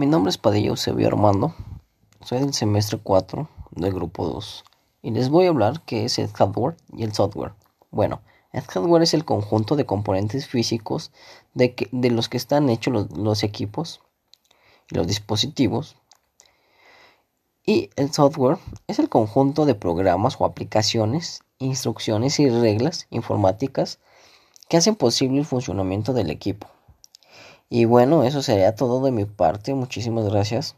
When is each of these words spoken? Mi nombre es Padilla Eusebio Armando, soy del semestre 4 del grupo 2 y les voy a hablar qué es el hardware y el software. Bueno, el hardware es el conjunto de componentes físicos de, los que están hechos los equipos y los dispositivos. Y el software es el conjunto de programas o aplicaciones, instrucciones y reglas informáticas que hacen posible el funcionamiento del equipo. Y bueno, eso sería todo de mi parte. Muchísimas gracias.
Mi 0.00 0.06
nombre 0.06 0.30
es 0.30 0.38
Padilla 0.38 0.68
Eusebio 0.68 1.08
Armando, 1.08 1.54
soy 2.24 2.38
del 2.38 2.54
semestre 2.54 2.98
4 3.02 3.50
del 3.72 3.92
grupo 3.92 4.26
2 4.26 4.64
y 5.02 5.10
les 5.10 5.28
voy 5.28 5.44
a 5.44 5.50
hablar 5.50 5.82
qué 5.84 6.06
es 6.06 6.18
el 6.18 6.28
hardware 6.28 6.74
y 6.96 7.02
el 7.02 7.12
software. 7.12 7.52
Bueno, 7.90 8.22
el 8.54 8.62
hardware 8.62 9.02
es 9.02 9.12
el 9.12 9.26
conjunto 9.26 9.76
de 9.76 9.84
componentes 9.84 10.46
físicos 10.46 11.12
de, 11.52 11.74
los 12.10 12.30
que 12.30 12.38
están 12.38 12.70
hechos 12.70 13.10
los 13.14 13.42
equipos 13.42 14.00
y 14.90 14.94
los 14.94 15.06
dispositivos. 15.06 15.96
Y 17.66 17.90
el 17.96 18.10
software 18.10 18.56
es 18.86 19.00
el 19.00 19.10
conjunto 19.10 19.66
de 19.66 19.74
programas 19.74 20.36
o 20.38 20.46
aplicaciones, 20.46 21.42
instrucciones 21.58 22.40
y 22.40 22.48
reglas 22.48 23.06
informáticas 23.10 23.98
que 24.66 24.78
hacen 24.78 24.94
posible 24.94 25.40
el 25.40 25.44
funcionamiento 25.44 26.14
del 26.14 26.30
equipo. 26.30 26.68
Y 27.70 27.86
bueno, 27.86 28.22
eso 28.22 28.42
sería 28.42 28.74
todo 28.74 29.02
de 29.02 29.12
mi 29.12 29.24
parte. 29.24 29.72
Muchísimas 29.72 30.26
gracias. 30.28 30.76